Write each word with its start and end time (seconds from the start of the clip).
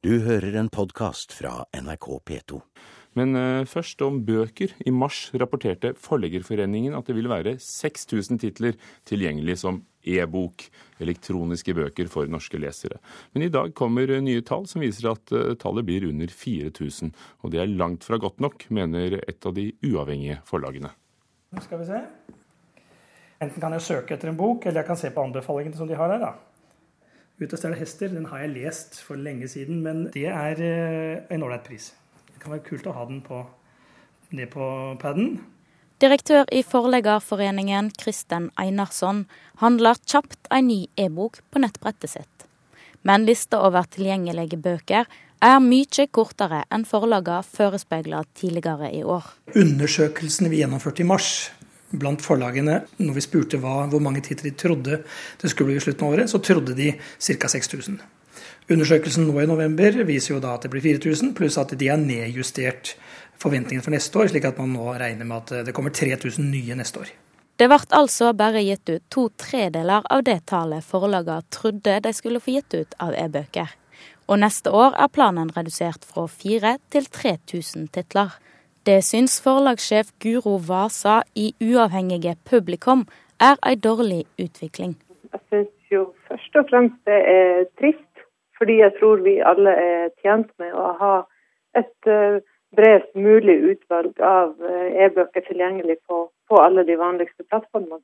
Du 0.00 0.14
hører 0.24 0.54
en 0.56 0.70
podkast 0.72 1.34
fra 1.36 1.66
NRK 1.76 2.06
P2. 2.24 2.56
Men 3.20 3.36
uh, 3.36 3.66
først 3.68 4.00
om 4.00 4.22
bøker. 4.24 4.72
I 4.88 4.92
mars 4.96 5.26
rapporterte 5.36 5.90
Forleggerforeningen 6.00 6.96
at 6.96 7.10
det 7.10 7.18
vil 7.18 7.28
være 7.28 7.58
6000 7.60 8.40
titler 8.40 8.78
tilgjengelig 9.04 9.58
som 9.60 9.82
e-bok, 10.00 10.64
elektroniske 11.04 11.76
bøker 11.76 12.08
for 12.08 12.32
norske 12.32 12.56
lesere. 12.64 12.96
Men 13.36 13.44
i 13.44 13.52
dag 13.52 13.74
kommer 13.76 14.08
nye 14.24 14.40
tall 14.40 14.64
som 14.72 14.80
viser 14.80 15.10
at 15.12 15.36
uh, 15.36 15.52
tallet 15.60 15.84
blir 15.84 16.08
under 16.08 16.32
4000. 16.32 17.12
Og 17.44 17.52
det 17.52 17.60
er 17.60 17.68
langt 17.68 18.08
fra 18.08 18.16
godt 18.16 18.40
nok, 18.40 18.70
mener 18.72 19.20
et 19.20 19.44
av 19.44 19.52
de 19.52 19.68
uavhengige 19.84 20.40
forlagene. 20.48 20.94
Nå 21.52 21.68
skal 21.68 21.84
vi 21.84 21.92
se. 21.92 22.06
Enten 23.44 23.60
kan 23.60 23.76
jeg 23.76 23.84
søke 23.84 24.16
etter 24.16 24.32
en 24.32 24.40
bok, 24.40 24.64
eller 24.64 24.80
jeg 24.80 24.94
kan 24.94 25.04
se 25.04 25.12
på 25.12 25.28
anbefalingene 25.28 25.76
som 25.76 25.92
de 25.92 26.00
har 26.00 26.16
her. 26.16 26.24
da. 26.24 26.38
Ut 27.40 27.54
og 27.54 27.56
stjele 27.56 27.78
hester 27.80 28.10
den 28.12 28.26
har 28.28 28.42
jeg 28.42 28.52
lest 28.52 28.98
for 29.00 29.16
lenge 29.16 29.48
siden, 29.48 29.80
men 29.80 30.04
det 30.12 30.26
er 30.28 30.60
eh, 30.60 31.22
en 31.32 31.46
ålreit 31.46 31.64
pris. 31.64 31.92
Det 32.34 32.42
kan 32.42 32.52
være 32.52 32.66
kult 32.66 32.88
å 32.90 32.92
ha 32.98 33.06
den 33.08 33.22
på, 33.24 33.40
ned 34.36 34.50
på 34.52 34.66
paden. 35.00 35.38
Direktør 36.00 36.44
i 36.52 36.60
Forleggerforeningen, 36.64 37.90
Kristen 38.00 38.50
Einarsson, 38.60 39.26
handler 39.60 39.98
kjapt 40.04 40.48
en 40.52 40.68
ny 40.68 40.84
e-bok 41.00 41.40
på 41.52 41.60
nettbrettet 41.64 42.12
sitt. 42.12 42.46
Men 43.04 43.24
lista 43.28 43.60
over 43.64 43.88
tilgjengelige 43.88 44.60
bøker 44.60 45.08
er 45.40 45.60
mye 45.64 46.06
kortere 46.12 46.62
enn 46.68 46.84
forlagene 46.88 47.44
forespeilet 47.44 48.28
tidligere 48.36 48.92
i 48.96 49.00
år. 49.04 49.24
Undersøkelsen 49.56 50.48
vi 50.52 50.60
gjennomførte 50.60 51.04
i 51.04 51.08
mars, 51.08 51.48
blant 51.90 52.22
forlagene, 52.22 52.80
når 53.02 53.16
vi 53.16 53.24
spurte 53.24 53.60
hva, 53.60 53.84
hvor 53.90 54.02
mange 54.04 54.22
titler 54.26 54.50
de 54.50 54.56
trodde 54.58 55.00
det 55.40 55.50
skulle 55.50 55.72
bli 55.72 55.80
i 55.80 55.84
slutten 55.84 56.06
av 56.06 56.16
året, 56.16 56.30
så 56.30 56.42
trodde 56.44 56.76
de 56.78 56.92
ca. 56.94 57.50
6000. 57.50 58.00
Undersøkelsen 58.70 59.26
nå 59.26 59.40
i 59.42 59.48
november 59.50 60.04
viser 60.06 60.36
jo 60.36 60.42
da 60.42 60.54
at 60.54 60.66
det 60.66 60.70
blir 60.70 60.84
4000, 60.84 61.32
pluss 61.34 61.58
at 61.58 61.74
de 61.78 61.88
har 61.90 61.98
nedjustert 61.98 62.94
forventningene 63.40 63.82
for 63.82 63.94
neste 63.94 64.20
år, 64.20 64.30
slik 64.30 64.46
at 64.46 64.60
man 64.60 64.70
nå 64.76 64.92
regner 65.00 65.26
med 65.26 65.42
at 65.42 65.66
det 65.66 65.74
kommer 65.74 65.94
3000 65.96 66.46
nye 66.52 66.76
neste 66.78 67.02
år. 67.02 67.10
Det 67.60 67.66
ble 67.68 67.76
altså 67.92 68.30
bare 68.32 68.62
gitt 68.64 68.88
ut 68.88 69.02
to 69.12 69.26
tredeler 69.36 70.06
av 70.08 70.22
det 70.24 70.38
tallet 70.48 70.86
forlagene 70.86 71.42
trodde 71.52 71.98
de 72.06 72.12
skulle 72.16 72.40
få 72.40 72.54
gitt 72.54 72.76
ut 72.78 72.94
av 73.04 73.12
e-bøker. 73.12 73.74
Og 74.30 74.38
neste 74.40 74.70
år 74.70 74.94
er 74.94 75.10
planen 75.12 75.50
redusert 75.52 76.06
fra 76.06 76.24
4000 76.30 76.86
til 76.94 77.10
3000 77.10 77.90
titler. 77.92 78.30
Det 78.86 79.02
syns 79.04 79.34
forlagssjef 79.44 80.08
Guro 80.24 80.56
Vasa 80.68 81.22
i 81.36 81.50
uavhengige 81.60 82.32
Publikum 82.50 83.02
er 83.48 83.58
ei 83.68 83.76
dårlig 83.76 84.22
utvikling. 84.40 84.94
Jeg 85.32 85.40
syns 85.48 85.92
jo 85.92 86.06
først 86.28 86.56
og 86.56 86.70
fremst 86.70 86.96
det 87.10 87.18
er 87.32 87.66
trist, 87.80 88.24
fordi 88.56 88.78
jeg 88.80 88.94
tror 89.00 89.20
vi 89.26 89.34
alle 89.50 89.74
er 89.82 90.08
tjent 90.22 90.48
med 90.62 90.72
å 90.72 90.86
ha 91.02 91.12
et 91.76 92.08
eh, 92.08 92.40
bredest 92.76 93.12
mulig 93.14 93.58
utvalg 93.74 94.16
av 94.24 94.56
eh, 94.64 95.04
e-bøker 95.04 95.44
tilgjengelig 95.50 95.98
på, 96.08 96.22
på 96.48 96.62
alle 96.64 96.86
de 96.88 96.96
vanligste 96.96 97.44
plattformene. 97.50 98.00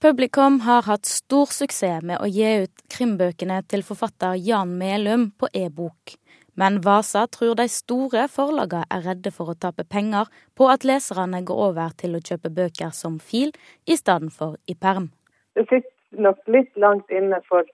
Publikum 0.00 0.60
har 0.64 0.88
hatt 0.88 1.04
stor 1.10 1.52
suksess 1.52 2.04
med 2.06 2.22
å 2.22 2.30
gi 2.32 2.62
ut 2.64 2.84
krimbøkene 2.94 3.60
til 3.68 3.84
forfatter 3.84 4.40
Jan 4.40 4.72
Melum 4.78 5.32
på 5.36 5.52
e-bok. 5.52 6.16
Men 6.60 6.80
Vasa 6.82 7.20
tror 7.30 7.54
de 7.54 7.68
store 7.70 8.24
forlagene 8.34 8.86
er 8.90 9.04
redde 9.06 9.30
for 9.30 9.52
å 9.52 9.58
tape 9.64 9.84
penger 9.94 10.26
på 10.58 10.66
at 10.72 10.82
leserne 10.88 11.44
går 11.46 11.60
over 11.68 11.92
til 12.00 12.16
å 12.18 12.20
kjøpe 12.28 12.50
bøker 12.56 12.90
som 13.00 13.20
fil 13.22 13.52
i 13.86 13.94
stedet 14.00 14.32
for 14.34 14.56
i 14.66 14.74
perm. 14.74 15.12
Det 15.54 15.68
sitter 15.68 16.24
nok 16.26 16.40
litt 16.50 16.72
langt 16.84 17.14
inne 17.14 17.38
for, 17.46 17.68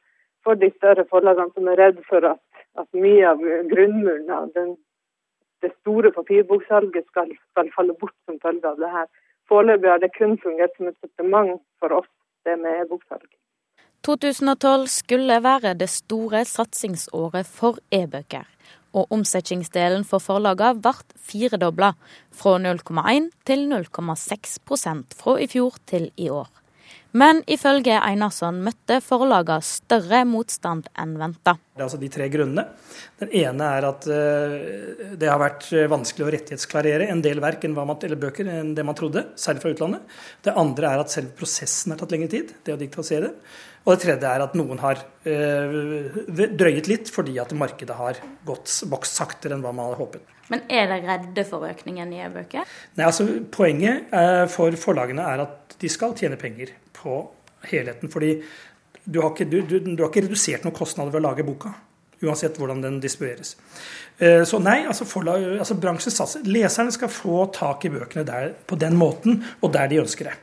for 0.44 0.60
de 0.60 0.68
større 0.74 1.06
forlagene 1.08 1.54
som 1.56 1.70
er 1.72 1.80
redd 1.80 2.02
for 2.10 2.28
at, 2.28 2.42
at 2.76 2.88
mye 3.06 3.24
av 3.30 3.40
grunnmuren 3.72 4.28
av 4.36 4.52
den, 4.58 4.74
det 5.64 5.72
store 5.78 6.12
papirboksalget 6.12 7.08
skal, 7.08 7.32
skal, 7.54 7.72
falle 7.72 7.96
bort 7.96 8.16
som 8.28 8.36
følge 8.42 8.68
av 8.68 8.84
det 8.84 8.92
her. 8.98 9.08
Foreløpig 9.48 9.94
har 9.94 10.04
det 10.04 10.12
kun 10.18 10.36
fungert 10.44 10.76
som 10.76 10.92
et 10.92 11.00
supplement 11.00 11.56
for 11.80 12.02
oss, 12.02 12.12
det 12.44 12.60
med 12.60 12.84
e-boksalg. 12.84 13.30
2012 14.04 14.90
skulle 14.92 15.40
være 15.40 15.72
det 15.80 15.88
store 15.88 16.42
satsingsåret 16.44 17.48
for 17.48 17.80
e-bøker 17.88 18.44
og 18.94 19.10
omsetningsdelen 19.14 20.06
for 20.08 20.22
forlagene 20.22 20.80
ble 20.82 20.94
firedobla, 21.28 21.92
fra 22.34 22.56
0,1 22.62 23.30
til 23.46 23.66
0,6% 23.70 25.18
fra 25.18 25.38
i 25.42 25.50
fjor 25.50 25.80
til 25.90 26.10
i 26.16 26.30
år. 26.30 26.48
Men 27.14 27.44
ifølge 27.46 27.94
Einarsson 28.02 28.56
møtte 28.66 28.96
forlaget 29.04 29.62
større 29.68 30.24
motstand 30.26 30.88
enn 30.98 31.12
venta. 31.20 31.52
Det 31.54 31.78
er 31.78 31.84
altså 31.86 32.00
de 32.00 32.08
tre 32.10 32.26
grunnene. 32.32 32.64
Den 33.22 33.30
ene 33.38 33.68
er 33.76 33.86
at 33.86 34.08
eh, 34.10 35.14
det 35.20 35.30
har 35.30 35.38
vært 35.38 35.68
vanskelig 35.92 36.26
å 36.26 36.32
rettighetsklarere 36.34 37.06
en 37.12 37.22
del 37.22 37.38
verk 37.44 37.68
man, 37.70 37.94
eller 37.94 38.18
bøker 38.18 38.50
enn 38.50 38.74
det 38.74 38.86
man 38.86 38.98
trodde, 38.98 39.28
særlig 39.38 39.62
fra 39.62 39.74
utlandet. 39.76 40.18
Det 40.42 40.56
andre 40.58 40.90
er 40.90 41.04
at 41.04 41.14
selve 41.14 41.36
prosessen 41.38 41.94
har 41.94 42.02
tatt 42.02 42.16
lengre 42.16 42.32
tid, 42.34 42.50
det 42.66 42.74
å 42.74 42.80
digitalisere. 42.82 43.30
Og 43.84 43.94
det 43.94 44.02
tredje 44.08 44.34
er 44.34 44.42
at 44.48 44.58
noen 44.58 44.82
har 44.82 45.06
øh, 45.30 46.20
drøyet 46.34 46.90
litt 46.90 47.14
fordi 47.14 47.38
at 47.38 47.54
markedet 47.54 47.94
har 47.94 48.18
gått 48.48 48.80
vokst 48.90 49.22
saktere 49.22 49.54
enn 49.54 49.62
hva 49.62 49.70
man 49.70 49.92
hadde 49.92 50.02
håpet. 50.02 50.30
Men 50.50 50.66
er 50.66 50.90
dere 50.90 51.04
redde 51.06 51.46
for 51.46 51.62
økningen 51.68 52.10
i 52.10 52.24
e-bøker? 52.26 52.66
Nei, 52.98 53.06
altså 53.06 53.28
Poenget 53.54 54.10
for 54.52 54.74
forlagene 54.76 55.24
er 55.30 55.44
at 55.46 55.76
de 55.80 55.88
skal 55.92 56.12
tjene 56.18 56.36
penger 56.40 56.74
på 57.04 57.18
helheten. 57.70 58.12
Fordi 58.12 58.36
du 59.04 59.20
har 59.20 59.34
ikke, 59.34 59.48
du, 59.50 59.60
du, 59.68 59.78
du 59.84 60.00
har 60.02 60.10
ikke 60.10 60.26
redusert 60.26 60.64
noen 60.64 60.76
kostnader 60.76 61.12
ved 61.12 61.22
å 61.22 61.28
lage 61.28 61.46
boka. 61.46 61.74
Uansett 62.24 62.56
hvordan 62.56 62.80
den 62.80 62.98
distribueres. 63.02 63.54
Øh, 64.18 64.42
så 64.48 64.58
nei, 64.62 64.80
altså, 64.88 65.06
forlag, 65.08 65.44
altså 65.58 65.76
bransjen 65.76 66.14
satser. 66.14 66.46
Leserne 66.48 66.94
skal 66.94 67.12
få 67.12 67.44
tak 67.52 67.84
i 67.84 67.92
bøkene 67.92 68.24
der, 68.26 68.54
på 68.66 68.80
den 68.80 68.96
måten 68.96 69.42
og 69.60 69.74
der 69.76 69.92
de 69.92 70.00
ønsker 70.06 70.30
det 70.30 70.38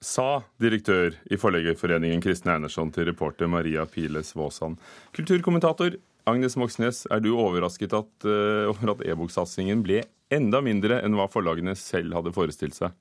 sa 0.00 0.40
direktør 0.60 1.12
i 1.28 1.36
Forleggerforeningen 1.36 2.22
Kristin 2.24 2.54
Einersson 2.54 2.90
til 2.92 3.04
reporter 3.10 3.50
Maria 3.52 3.84
Piles 3.84 4.32
Våsan. 4.36 4.78
Kulturkommentator 5.16 5.98
Agnes 6.28 6.56
Moxnes, 6.56 7.04
er 7.10 7.20
du 7.24 7.34
overrasket 7.34 7.94
at, 7.96 8.10
uh, 8.24 8.70
over 8.70 8.94
at 8.94 9.04
e-boksatsingen 9.08 9.84
ble 9.84 10.02
enda 10.32 10.60
mindre 10.64 11.00
enn 11.04 11.16
hva 11.18 11.26
forlagene 11.32 11.74
selv 11.78 12.16
hadde 12.16 12.32
forestilt 12.36 12.76
seg? 12.76 12.94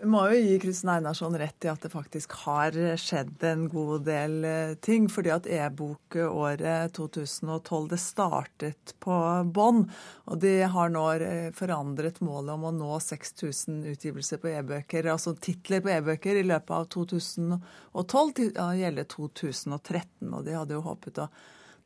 Vi 0.00 0.06
må 0.08 0.22
jo 0.30 0.36
gi 0.40 0.54
Kristin 0.62 0.88
Einarsson 0.94 1.34
rett 1.36 1.64
i 1.66 1.68
at 1.68 1.82
det 1.84 1.90
faktisk 1.92 2.32
har 2.46 2.72
skjedd 2.96 3.42
en 3.44 3.66
god 3.68 4.06
del 4.06 4.46
eh, 4.48 4.72
ting. 4.80 5.10
Fordi 5.12 5.32
at 5.34 5.48
e-bokåret 5.50 6.94
2012 6.96 7.90
det 7.90 7.98
startet 8.00 8.94
på 9.04 9.18
bånn. 9.52 9.82
Og 10.32 10.40
de 10.40 10.54
har 10.72 10.94
nå 10.94 11.04
eh, 11.20 11.50
forandret 11.52 12.22
målet 12.24 12.54
om 12.54 12.64
å 12.70 12.72
nå 12.78 12.96
6000 13.04 13.84
utgivelser 13.92 14.40
på 14.40 14.48
e-bøker, 14.54 15.10
altså 15.12 15.36
titler 15.36 15.84
på 15.84 15.92
e-bøker, 15.92 16.40
i 16.40 16.48
løpet 16.48 16.76
av 16.78 16.88
2012 16.96 18.34
til 18.40 18.56
å 18.56 18.70
gjelde 18.80 19.04
2013. 19.12 20.32
Og 20.32 20.48
de 20.48 20.56
hadde 20.56 20.78
jo 20.78 20.86
håpet 20.88 21.26
å 21.26 21.28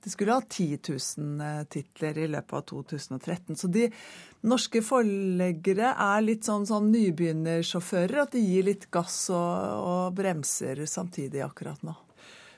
de 0.04 0.10
skulle 0.12 0.36
ha 0.36 0.42
10 0.44 0.78
000 0.88 1.40
eh, 1.40 1.64
titler 1.72 2.18
i 2.18 2.28
løpet 2.28 2.52
av 2.58 2.64
2013. 2.70 3.56
Så 3.56 3.70
de 3.72 3.88
norske 4.44 4.82
forleggere 4.84 5.94
er 5.96 6.24
litt 6.24 6.44
sånn, 6.44 6.66
sånn 6.68 6.90
nybegynnersjåfører. 6.92 8.18
At 8.26 8.36
de 8.36 8.44
gir 8.44 8.68
litt 8.68 8.90
gass 8.92 9.16
og, 9.32 9.78
og 9.80 10.18
bremser 10.18 10.84
samtidig 10.90 11.44
akkurat 11.46 11.80
nå. 11.86 11.96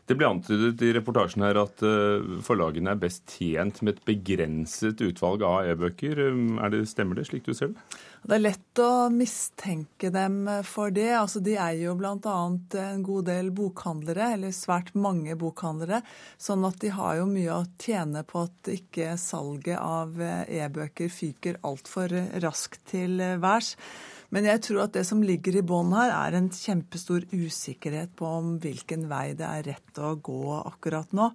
Det 0.07 0.15
ble 0.15 0.29
antydet 0.31 0.83
i 0.87 0.93
reportasjen 0.95 1.43
her 1.43 1.59
at 1.59 1.83
eh, 1.83 2.27
forlagene 2.47 2.93
er 2.93 2.99
best 3.01 3.25
tjent 3.35 3.81
med 3.83 3.97
et 3.97 4.05
begrenset 4.07 5.01
utvalg 5.03 5.43
av 5.43 5.67
e-bøker. 5.67 6.21
Er 6.63 6.71
det, 6.71 6.85
stemmer 6.87 7.19
det, 7.19 7.25
slik 7.27 7.49
du 7.49 7.51
ser 7.59 7.73
det? 7.73 7.99
Det 8.27 8.37
er 8.37 8.45
lett 8.45 8.83
å 8.83 9.09
mistenke 9.11 10.13
dem 10.15 10.47
for 10.67 10.95
det. 10.95 11.09
Altså, 11.19 11.43
de 11.43 11.57
eier 11.59 11.89
jo 11.89 11.97
bl.a. 11.99 12.37
en 12.85 13.03
god 13.07 13.27
del 13.33 13.51
bokhandlere, 13.55 14.31
eller 14.39 14.55
svært 14.55 14.95
mange 14.95 15.35
bokhandlere. 15.39 16.01
Sånn 16.39 16.67
at 16.67 16.79
de 16.83 16.95
har 16.95 17.19
jo 17.19 17.27
mye 17.31 17.59
å 17.59 17.65
tjene 17.83 18.23
på 18.27 18.47
at 18.47 18.71
ikke 18.77 19.15
salget 19.19 19.79
av 19.83 20.15
e-bøker 20.23 21.11
fyker 21.11 21.59
altfor 21.67 22.15
raskt 22.47 22.85
til 22.95 23.19
værs. 23.43 23.75
Men 24.35 24.49
jeg 24.49 24.63
tror 24.67 24.87
at 24.87 24.97
det 24.97 25.05
som 25.07 25.23
ligger 25.23 25.59
i 25.59 25.65
bånn 25.67 25.95
her, 25.95 26.11
er 26.15 26.39
en 26.39 26.51
kjempestor 26.53 27.29
usikkerhet 27.31 28.17
på 28.19 28.27
om 28.41 28.57
hvilken 28.63 29.07
vei 29.11 29.31
det 29.39 29.47
er 29.47 29.71
rett 29.71 30.03
å 30.03 30.17
gå 30.19 30.41
akkurat 30.65 31.15
nå. 31.17 31.31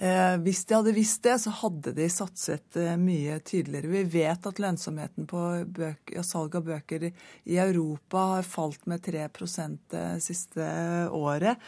Eh, 0.00 0.38
hvis 0.40 0.62
de 0.64 0.78
hadde 0.78 0.96
visst 0.96 1.20
det, 1.26 1.34
så 1.42 1.52
hadde 1.58 1.92
de 1.92 2.06
satset 2.08 2.78
eh, 2.80 2.94
mye 2.96 3.36
tydeligere. 3.44 3.92
Vi 3.92 4.04
vet 4.16 4.46
at 4.48 4.60
lønnsomheten 4.62 5.28
på 5.28 5.42
bøker, 5.76 6.22
salg 6.24 6.56
av 6.56 6.64
bøker 6.70 7.10
i 7.10 7.58
Europa 7.60 8.22
har 8.36 8.48
falt 8.48 8.88
med 8.88 9.04
3 9.04 9.26
det 9.92 10.06
siste 10.24 10.70
året. 11.12 11.60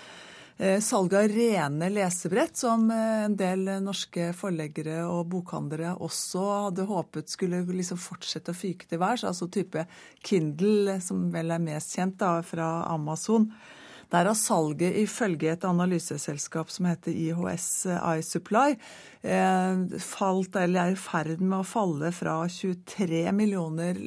Eh, 0.63 0.81
salget 0.81 1.19
av 1.19 1.29
rene 1.29 1.89
lesebrett, 1.91 2.57
som 2.57 2.91
eh, 2.91 3.25
en 3.25 3.33
del 3.35 3.67
norske 3.83 4.29
forleggere 4.39 5.01
og 5.11 5.25
bokhandlere 5.33 5.97
også 6.07 6.43
hadde 6.69 6.85
håpet 6.87 7.33
skulle 7.33 7.65
liksom 7.67 7.99
fortsette 7.99 8.55
å 8.55 8.59
fyke 8.61 8.87
til 8.87 9.01
værs, 9.03 9.25
altså 9.27 9.49
type 9.51 9.83
Kindle, 10.23 11.01
som 11.03 11.25
vel 11.35 11.51
er 11.51 11.65
mest 11.65 11.97
kjent 11.99 12.15
da, 12.23 12.37
fra 12.47 12.69
Amazon. 12.93 13.49
Der 14.13 14.29
har 14.29 14.37
salget 14.37 14.99
ifølge 15.01 15.55
et 15.55 15.65
analyseselskap 15.65 16.71
som 16.71 16.91
heter 16.91 17.17
IHS 17.17 17.69
iSupply 17.89 18.77
eh, 19.23 19.99
falt, 19.99 20.57
eller 20.57 20.83
er 20.83 20.97
i 20.97 20.99
ferd 21.01 21.41
med 21.41 21.61
å 21.61 21.67
falle 21.67 22.13
fra 22.15 22.37
23 22.51 23.25
millioner 23.37 23.99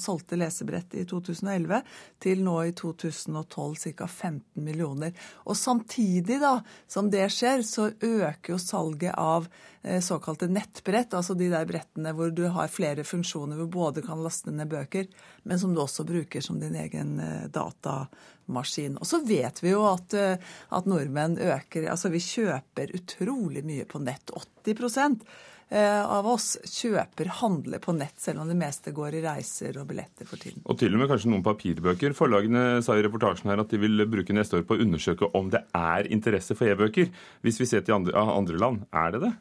solgte 0.00 0.38
lesebrett 0.38 0.96
i 0.98 1.06
2011 1.08 1.80
til 2.22 2.42
nå 2.44 2.56
i 2.66 2.74
2012 2.76 3.94
ca. 3.96 4.06
15 4.06 4.64
millioner. 4.64 5.14
Og 5.46 5.56
samtidig 5.56 6.40
da, 6.42 6.58
som 6.88 7.10
det 7.12 7.28
skjer, 7.32 7.64
så 7.66 7.88
øker 7.94 8.54
jo 8.54 8.60
salget 8.60 9.14
av 9.16 9.48
eh, 9.82 10.00
såkalte 10.04 10.50
nettbrett, 10.52 11.14
altså 11.14 11.36
de 11.38 11.50
der 11.52 11.68
brettene 11.68 12.14
hvor 12.16 12.34
du 12.34 12.46
har 12.52 12.72
flere 12.72 13.06
funksjoner, 13.06 13.60
hvor 13.62 13.72
både 13.72 14.04
kan 14.06 14.22
laste 14.24 14.54
ned 14.54 14.70
bøker, 14.72 15.08
men 15.44 15.60
som 15.62 15.74
du 15.74 15.82
også 15.82 16.06
bruker 16.08 16.44
som 16.44 16.60
din 16.60 16.76
egen 16.76 17.18
eh, 17.22 17.46
datamaskin. 17.52 18.98
Og 19.00 19.06
så 19.08 19.22
vet 19.26 19.45
vi 19.62 19.72
jo 19.72 19.82
at, 19.88 20.14
eh, 20.16 20.54
at 20.76 20.88
nordmenn 20.90 21.38
øker 21.38 21.90
Altså 21.92 22.10
vi 22.12 22.22
kjøper 22.22 22.94
utrolig 22.96 23.64
mye 23.66 23.86
på 23.88 24.00
nett. 24.02 24.32
80 24.34 25.22
eh, 25.68 26.02
av 26.02 26.26
oss 26.30 26.56
kjøper, 26.64 27.30
handler 27.40 27.82
på 27.82 27.94
nett, 27.96 28.18
selv 28.20 28.42
om 28.42 28.50
det 28.50 28.58
meste 28.58 28.92
går 28.96 29.18
i 29.18 29.22
reiser 29.24 29.78
og 29.80 29.88
billetter 29.90 30.28
for 30.28 30.42
tiden. 30.42 30.62
Og 30.66 30.78
til 30.80 30.94
og 30.94 31.02
med 31.02 31.10
kanskje 31.10 31.32
noen 31.32 31.46
papirbøker. 31.46 32.14
Forlagene 32.18 32.82
sa 32.86 32.96
i 32.96 33.04
reportasjen 33.06 33.50
her 33.52 33.62
at 33.62 33.72
de 33.72 33.80
vil 33.82 34.06
bruke 34.10 34.36
neste 34.36 34.60
år 34.60 34.66
på 34.68 34.78
å 34.78 34.86
undersøke 34.86 35.30
om 35.38 35.50
det 35.54 35.64
er 35.76 36.10
interesse 36.12 36.58
for 36.58 36.70
e-bøker. 36.70 37.10
Hvis 37.46 37.60
vi 37.62 37.70
ser 37.70 37.86
til 37.86 37.98
andre, 37.98 38.14
andre 38.18 38.62
land, 38.62 38.86
er 38.94 39.16
det 39.16 39.26
det? 39.26 39.34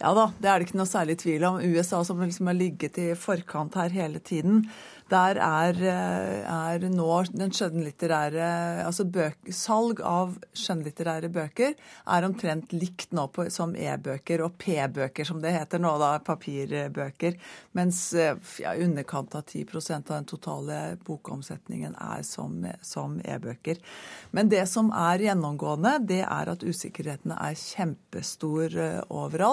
Ja 0.00 0.14
da, 0.16 0.30
det 0.38 0.50
er 0.50 0.60
det 0.60 0.68
ikke 0.68 0.80
noe 0.80 0.90
særlig 0.90 1.18
tvil 1.22 1.44
om. 1.48 1.60
USA 1.60 2.02
som 2.06 2.22
liksom 2.22 2.50
har 2.50 2.58
ligget 2.58 2.98
i 3.00 3.10
forkant 3.18 3.78
her 3.80 3.92
hele 3.94 4.22
tiden, 4.24 4.64
der 5.10 5.40
er, 5.42 5.74
eh, 5.74 6.44
er 6.46 6.84
nå 6.88 7.08
den 7.34 7.50
skjønnlitterære 7.50 8.84
Altså 8.84 9.04
bøk, 9.10 9.48
salg 9.50 10.00
av 10.06 10.36
skjønnlitterære 10.54 11.30
bøker 11.34 11.74
er 12.06 12.26
omtrent 12.26 12.72
likt 12.72 13.10
nå 13.16 13.26
på, 13.34 13.48
som 13.50 13.74
e-bøker 13.74 14.44
og 14.44 14.54
p-bøker, 14.60 15.26
som 15.26 15.40
det 15.42 15.52
heter 15.56 15.82
nå, 15.82 15.96
da, 15.98 16.12
papirbøker. 16.22 17.38
Mens 17.78 18.02
eh, 18.14 18.38
ja, 18.62 18.76
underkant 18.78 19.34
av 19.34 19.44
10% 19.48 20.10
av 20.10 20.20
den 20.20 20.30
totale 20.30 20.78
bokomsetningen 21.06 21.96
er 21.98 22.22
som, 22.26 22.62
som 22.82 23.18
e-bøker. 23.24 23.82
Men 24.30 24.52
det 24.52 24.66
som 24.70 24.92
er 24.94 25.26
gjennomgående, 25.26 25.96
det 26.06 26.22
er 26.22 26.54
at 26.54 26.62
usikkerhetene 26.62 27.38
er 27.48 27.58
kjempestor 27.58 28.78
eh, 28.78 29.02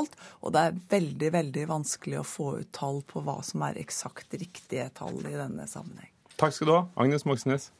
overalt. 0.07 0.15
Og 0.41 0.53
det 0.53 0.61
er 0.61 0.77
veldig, 0.89 1.31
veldig 1.33 1.67
vanskelig 1.69 2.19
å 2.19 2.27
få 2.27 2.59
ut 2.61 2.71
tall 2.71 3.03
på 3.07 3.21
hva 3.21 3.41
som 3.43 3.61
er 3.63 3.79
eksakt 3.79 4.33
riktige 4.33 4.89
tall 4.93 5.19
i 5.25 5.35
denne 5.35 5.67
sammenheng. 5.67 6.11
Takk 6.37 6.53
skal 6.53 6.67
du 6.67 6.75
ha, 6.75 6.85
Agnes 6.95 7.25
Moxnes. 7.25 7.71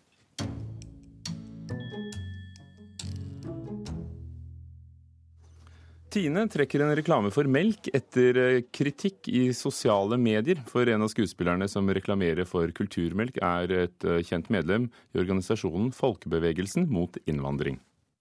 Tine 6.10 6.48
trekker 6.50 6.82
en 6.82 6.96
reklame 6.96 7.30
for 7.30 7.46
melk 7.46 7.90
etter 7.94 8.38
eh, 8.40 8.62
kritikk 8.74 9.28
i 9.28 9.52
sosiale 9.54 10.18
medier. 10.18 10.64
For 10.66 10.88
en 10.88 11.04
av 11.04 11.12
skuespillerne 11.12 11.68
som 11.70 11.86
reklamerer 11.86 12.48
for 12.48 12.72
kulturmelk, 12.74 13.38
er 13.44 13.74
et 13.84 14.08
eh, 14.08 14.24
kjent 14.26 14.48
medlem 14.50 14.88
i 15.14 15.22
organisasjonen 15.22 15.92
Folkebevegelsen 15.94 16.88
mot 16.90 17.20
innvandring. 17.28 17.78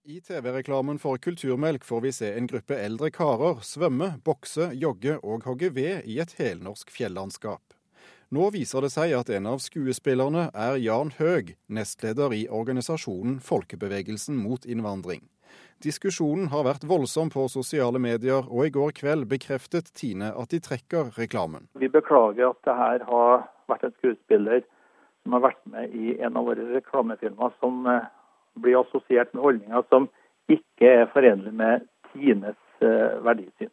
I 0.08 0.20
TV-reklamen 0.20 0.98
for 0.98 1.18
Kulturmelk 1.18 1.84
får 1.84 2.00
vi 2.00 2.10
se 2.12 2.28
en 2.38 2.46
gruppe 2.46 2.76
eldre 2.78 3.08
karer 3.10 3.58
svømme, 3.66 4.12
bokse, 4.22 4.68
jogge 4.78 5.16
og 5.18 5.42
hogge 5.48 5.72
ved 5.74 6.04
i 6.06 6.20
et 6.22 6.34
helnorsk 6.38 6.92
fjellandskap. 6.94 7.74
Nå 8.30 8.44
viser 8.54 8.86
det 8.86 8.92
seg 8.94 9.16
at 9.18 9.32
en 9.34 9.48
av 9.50 9.58
skuespillerne 9.64 10.44
er 10.54 10.78
Jan 10.78 11.10
Høeg, 11.16 11.56
nestleder 11.66 12.36
i 12.38 12.44
organisasjonen 12.46 13.40
Folkebevegelsen 13.42 14.38
mot 14.38 14.62
innvandring. 14.62 15.24
Diskusjonen 15.82 16.52
har 16.54 16.68
vært 16.68 16.86
voldsom 16.86 17.32
på 17.34 17.48
sosiale 17.50 17.98
medier, 17.98 18.46
og 18.46 18.68
i 18.68 18.74
går 18.76 18.94
kveld 19.00 19.26
bekreftet 19.32 19.90
Tine 19.90 20.30
at 20.38 20.54
de 20.54 20.62
trekker 20.62 21.16
reklamen. 21.18 21.66
Vi 21.74 21.90
beklager 21.90 22.52
at 22.52 22.62
det 22.62 22.78
her 22.78 23.02
har 23.10 23.48
vært 23.66 23.90
en 23.90 23.98
skuespiller 23.98 24.62
som 25.24 25.34
har 25.34 25.48
vært 25.48 25.66
med 25.66 25.98
i 25.98 26.14
en 26.22 26.38
av 26.38 26.46
våre 26.46 26.68
reklamefilmer 26.76 27.58
som 27.58 27.82
eh, 27.90 28.06
blir 28.62 28.80
assosiert 28.80 29.32
med 29.34 29.42
holdninger 29.42 29.84
som 29.90 30.08
ikke 30.52 30.92
er 31.02 31.10
forenlig 31.12 31.52
med 31.56 31.86
Tines 32.12 32.58
eh, 32.80 33.18
verdisyn. 33.24 33.72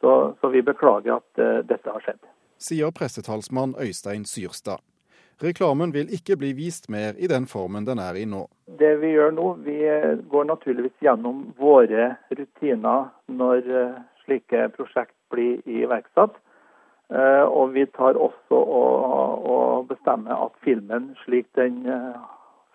Så, 0.00 0.34
så 0.40 0.48
vi 0.52 0.60
beklager 0.62 1.16
at 1.16 1.40
uh, 1.40 1.62
dette 1.64 1.88
har 1.88 2.02
skjedd 2.04 2.20
sier 2.58 2.90
pressetalsmann 2.90 3.74
Øystein 3.80 4.24
Syrstad. 4.24 4.78
Reklamen 5.42 5.92
vil 5.92 6.12
ikke 6.14 6.36
bli 6.36 6.52
vist 6.54 6.88
mer 6.88 7.12
i 7.18 7.26
den 7.26 7.46
formen 7.46 7.86
den 7.86 7.98
er 7.98 8.14
i 8.14 8.24
nå. 8.24 8.46
Det 8.78 8.92
vi 9.02 9.10
gjør 9.16 9.32
nå, 9.34 9.46
vi 9.66 9.78
går 10.30 10.44
naturligvis 10.44 10.94
gjennom 11.02 11.48
våre 11.58 12.14
rutiner 12.30 13.10
når 13.26 13.70
eh, 13.80 13.96
slike 14.24 14.68
prosjekt 14.76 15.16
blir 15.34 15.58
iverksatt. 15.66 16.38
Eh, 17.10 17.42
og 17.42 17.74
vi 17.74 17.84
tar 17.98 18.14
også 18.14 18.60
og, 18.62 19.90
bestemmer 19.90 20.46
at 20.46 20.54
filmen 20.64 21.10
slik 21.24 21.50
den 21.58 21.82
eh, 21.90 22.22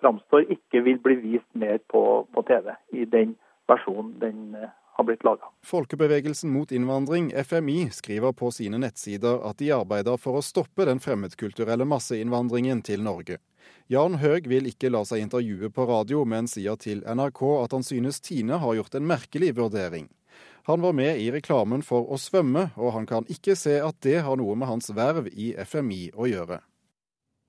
framstår, 0.01 0.47
ikke 0.55 0.83
vil 0.85 0.99
bli 1.03 1.15
vist 1.21 1.49
mer 1.53 1.79
på, 1.91 2.03
på 2.33 2.43
TV 2.47 2.73
i 2.95 3.05
den 3.09 3.35
versjonen 3.69 4.15
den 4.21 4.55
har 4.99 5.05
blitt 5.07 5.23
laga. 5.23 5.47
Folkebevegelsen 5.63 6.51
mot 6.51 6.71
innvandring, 6.71 7.31
FMI, 7.43 7.89
skriver 7.95 8.33
på 8.33 8.51
sine 8.51 8.81
nettsider 8.83 9.39
at 9.47 9.61
de 9.61 9.71
arbeider 9.71 10.19
for 10.19 10.39
å 10.39 10.43
stoppe 10.43 10.87
den 10.89 10.99
fremmedkulturelle 10.99 11.87
masseinnvandringen 11.87 12.83
til 12.83 13.05
Norge. 13.05 13.39
Jan 13.87 14.19
Høeg 14.21 14.49
vil 14.51 14.67
ikke 14.69 14.91
la 14.91 15.05
seg 15.07 15.23
intervjue 15.23 15.71
på 15.73 15.85
radio, 15.89 16.25
men 16.27 16.51
sier 16.51 16.75
til 16.77 16.99
NRK 17.07 17.41
at 17.63 17.75
han 17.77 17.85
synes 17.87 18.19
Tine 18.21 18.59
har 18.61 18.75
gjort 18.75 18.99
en 18.99 19.07
merkelig 19.07 19.53
vurdering. 19.57 20.09
Han 20.69 20.83
var 20.83 20.93
med 20.93 21.17
i 21.17 21.31
reklamen 21.31 21.81
for 21.81 22.11
å 22.11 22.19
svømme, 22.19 22.69
og 22.77 22.93
han 22.93 23.07
kan 23.09 23.25
ikke 23.31 23.55
se 23.57 23.79
at 23.81 23.97
det 24.05 24.19
har 24.27 24.37
noe 24.37 24.53
med 24.59 24.69
hans 24.69 24.91
verv 24.93 25.31
i 25.31 25.53
FMI 25.57 26.09
å 26.13 26.27
gjøre. 26.29 26.59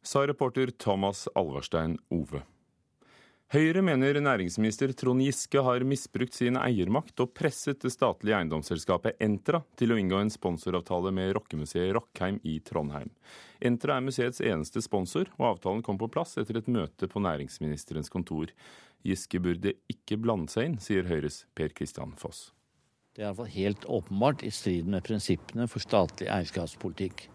Sa 0.02 0.26
reporter 0.26 0.70
Thomas 0.70 1.26
Alverstein 1.34 1.98
Ove. 2.08 2.40
Høyre 3.50 3.82
mener 3.82 4.14
næringsminister 4.22 4.92
Trond 4.94 5.20
Giske 5.24 5.60
har 5.66 5.82
misbrukt 5.82 6.36
sin 6.38 6.54
eiermakt 6.56 7.18
og 7.20 7.32
presset 7.34 7.80
det 7.82 7.90
statlige 7.90 8.36
eiendomsselskapet 8.38 9.18
Entra 9.26 9.58
til 9.76 9.90
å 9.90 9.98
inngå 9.98 10.20
en 10.22 10.30
sponsoravtale 10.30 11.10
med 11.12 11.32
rockemuseet 11.34 11.90
Rockheim 11.96 12.38
i 12.46 12.60
Trondheim. 12.62 13.10
Entra 13.58 13.96
er 13.98 14.06
museets 14.06 14.38
eneste 14.38 14.80
sponsor, 14.86 15.28
og 15.40 15.48
avtalen 15.48 15.82
kom 15.82 15.98
på 15.98 16.08
plass 16.14 16.38
etter 16.38 16.60
et 16.62 16.70
møte 16.70 17.10
på 17.10 17.24
næringsministerens 17.26 18.12
kontor. 18.14 18.54
Giske 19.02 19.42
burde 19.42 19.74
ikke 19.90 20.20
blande 20.22 20.54
seg 20.54 20.70
inn, 20.70 20.78
sier 20.78 21.10
Høyres 21.10 21.42
Per 21.58 21.74
Christian 21.74 22.14
Foss. 22.22 22.52
Det 23.12 23.24
er 23.24 23.32
iallfall 23.32 23.50
helt 23.50 23.84
åpenbart 23.90 24.46
i 24.46 24.54
strid 24.54 24.86
med 24.88 25.02
prinsippene 25.04 25.66
for 25.68 25.82
statlig 25.82 26.30
eierskapspolitikk. 26.30 27.26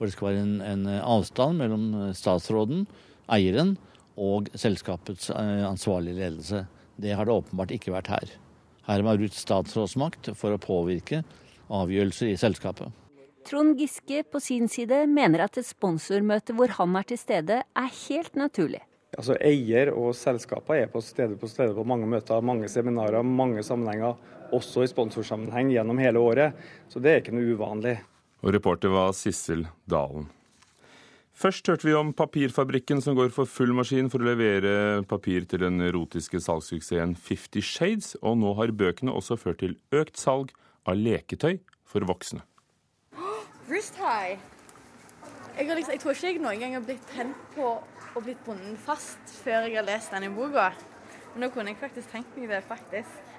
For 0.00 0.08
det 0.08 0.14
skal 0.16 0.30
være 0.30 0.44
en, 0.46 0.60
en 0.64 0.86
avstand 0.96 1.60
mellom 1.60 1.82
statsråden, 2.16 2.86
eieren, 3.28 3.74
og 4.20 4.48
selskapets 4.56 5.28
eh, 5.28 5.60
ansvarlige 5.68 6.16
ledelse. 6.16 6.62
Det 6.96 7.12
har 7.12 7.28
det 7.28 7.36
åpenbart 7.36 7.74
ikke 7.76 7.92
vært 7.92 8.08
her. 8.08 8.32
Her 8.88 8.96
har 8.96 9.04
man 9.04 9.20
brukt 9.20 9.36
statsrådsmakt 9.36 10.32
for 10.40 10.56
å 10.56 10.60
påvirke 10.60 11.20
avgjørelser 11.68 12.32
i 12.32 12.38
selskapet. 12.40 12.88
Trond 13.44 13.76
Giske 13.80 14.24
på 14.24 14.40
sin 14.40 14.68
side 14.72 15.04
mener 15.08 15.44
at 15.44 15.60
et 15.60 15.68
sponsormøte 15.68 16.56
hvor 16.56 16.72
han 16.76 16.96
er 16.96 17.06
til 17.08 17.20
stede, 17.20 17.60
er 17.60 17.92
helt 18.08 18.36
naturlig. 18.40 18.82
Altså 19.16 19.34
Eier 19.42 19.90
og 19.92 20.12
selskaper 20.14 20.84
er 20.84 20.90
på 20.90 21.00
stede 21.02 21.36
på 21.36 21.48
stede 21.50 21.74
på 21.74 21.84
mange 21.84 22.08
møter, 22.08 22.40
mange 22.40 22.68
seminarer, 22.72 23.26
mange 23.26 23.64
sammenhenger. 23.66 24.16
Også 24.54 24.84
i 24.84 24.90
sponsorsammenheng 24.90 25.70
gjennom 25.74 25.98
hele 26.02 26.22
året. 26.22 26.56
Så 26.90 27.02
det 27.02 27.12
er 27.12 27.20
ikke 27.22 27.34
noe 27.36 27.52
uvanlig. 27.54 27.96
Og 28.40 28.54
reporter 28.56 28.92
var 28.92 29.12
Sissel 29.16 29.66
Dalen. 29.90 30.28
Først 31.40 31.64
hørte 31.72 31.86
vi 31.88 31.94
om 31.96 32.10
papirfabrikken 32.12 33.00
som 33.00 33.16
går 33.16 33.30
for 33.32 33.48
full 33.48 33.72
maskin 33.72 34.10
for 34.12 34.20
å 34.20 34.28
levere 34.28 35.00
papir 35.08 35.46
til 35.48 35.62
den 35.64 35.80
erotiske 35.86 36.36
salgssuksessen 36.44 37.14
Fifty 37.16 37.62
Shades, 37.64 38.12
og 38.20 38.36
nå 38.42 38.52
har 38.58 38.74
bøkene 38.76 39.14
også 39.16 39.38
ført 39.40 39.62
til 39.62 39.78
økt 39.96 40.20
salg 40.20 40.52
av 40.84 41.00
leketøy 41.00 41.62
for 41.88 42.04
voksne. 42.04 42.44
Wrist 43.70 43.96
high. 43.96 44.36
Jeg, 45.56 45.68
liksom, 45.72 45.94
jeg, 45.94 46.02
tror 46.04 46.12
ikke 46.12 46.28
jeg 46.28 46.44
noen 46.44 46.60
gang 46.60 46.76
har 46.76 46.84
blitt 46.84 47.08
tent 47.14 47.40
på 47.56 47.72
og 47.80 48.22
blitt 48.26 48.44
bundet 48.44 48.76
fast 48.84 49.32
før 49.40 49.64
jeg 49.64 49.78
har 49.78 49.88
lest 49.88 50.12
denne 50.12 50.28
boka. 50.36 50.70
Men 51.32 51.46
nå 51.46 51.52
kunne 51.54 51.72
jeg 51.72 51.80
faktisk 51.80 52.12
tenkt 52.12 52.36
meg 52.36 52.52
det, 52.52 52.60
faktisk. 52.68 53.36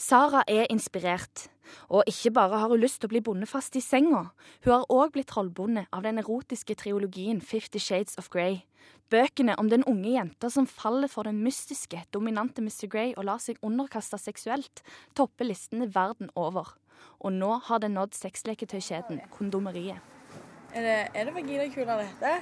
Sara 0.00 0.40
er 0.48 0.70
inspirert. 0.72 1.51
Og 1.88 2.08
ikke 2.10 2.32
bare 2.36 2.60
har 2.62 2.72
hun 2.72 2.80
lyst 2.80 3.00
til 3.00 3.10
å 3.10 3.12
bli 3.12 3.22
bonde 3.24 3.48
fast 3.50 3.76
i 3.76 3.82
senga, 3.84 4.28
hun 4.64 4.72
har 4.72 4.86
òg 4.92 5.14
blitt 5.14 5.30
trollbonde 5.32 5.86
av 5.92 6.04
den 6.06 6.20
erotiske 6.22 6.76
triologien 6.78 7.40
Fifty 7.40 7.80
Shades 7.82 8.18
of 8.18 8.30
Grey. 8.32 8.62
Bøkene 9.12 9.54
om 9.60 9.68
den 9.68 9.84
unge 9.84 10.14
jenta 10.14 10.48
som 10.50 10.66
faller 10.66 11.10
for 11.12 11.28
den 11.28 11.42
mystiske, 11.44 12.00
dominante 12.14 12.62
Mr. 12.64 12.86
Grey 12.88 13.12
og 13.12 13.26
lar 13.28 13.42
seg 13.44 13.60
underkaste 13.62 14.16
seksuelt, 14.20 14.80
topper 15.14 15.50
listene 15.50 15.90
verden 15.92 16.32
over. 16.34 16.72
Og 17.20 17.34
nå 17.36 17.58
har 17.66 17.82
det 17.82 17.92
nådd 17.92 18.16
sexleketøykjeden 18.16 19.20
Kondomeriet. 19.34 20.00
Er 20.72 20.86
det, 20.86 20.98
er 21.12 21.28
det 21.28 21.34
vaginakule 21.36 21.98
dette? 22.00 22.34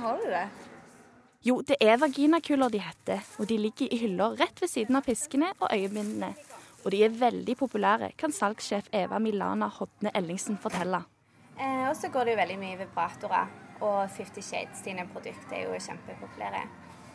Har 0.00 0.16
du 0.16 0.28
det? 0.30 0.46
Jo, 1.44 1.60
det 1.64 1.76
er 1.80 1.96
vaginakuler 2.00 2.68
de 2.72 2.80
heter, 2.84 3.20
og 3.40 3.48
de 3.48 3.56
ligger 3.60 3.88
i 3.92 3.98
hyller 4.02 4.36
rett 4.40 4.60
ved 4.60 4.68
siden 4.68 4.96
av 4.96 5.04
piskene 5.04 5.52
og 5.60 5.68
øyebindene. 5.72 6.34
Og 6.84 6.92
de 6.94 7.02
er 7.04 7.12
veldig 7.12 7.56
populære, 7.60 8.12
kan 8.16 8.32
salgssjef 8.32 8.88
Eva 8.96 9.18
Milana 9.20 9.68
Hodne 9.68 10.12
Ellingsen 10.16 10.56
fortelle. 10.60 11.02
Eh, 11.58 11.88
og 11.88 11.96
så 11.96 12.08
går 12.08 12.24
det 12.24 12.34
jo 12.34 12.40
veldig 12.40 12.58
mye 12.60 12.78
vibratorer, 12.80 13.50
og 13.80 13.98
Fifty 14.10 14.40
Shades 14.44 14.80
sine 14.84 15.04
produkter 15.12 15.58
er 15.58 15.68
jo 15.68 15.76
kjempepopulære. 15.76 16.64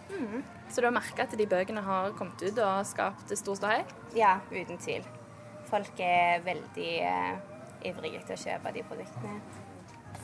Mm. 0.09 0.43
Så 0.69 0.81
du 0.81 0.85
har 0.85 0.93
merka 0.93 1.25
at 1.25 1.33
de 1.37 1.47
bøkene 1.49 1.81
har 1.81 2.13
kommet 2.17 2.41
ut 2.45 2.61
og 2.61 2.85
skapt 2.85 3.33
stor 3.37 3.57
ståhei? 3.57 3.81
Ja, 4.17 4.37
uten 4.53 4.77
tvil. 4.77 5.05
Folk 5.65 5.99
er 5.99 6.45
veldig 6.45 6.91
eh, 7.09 7.37
ivrige 7.89 8.21
til 8.27 8.37
å 8.37 8.43
kjøpe 8.43 8.73
de 8.75 8.85
produktene. 8.85 9.39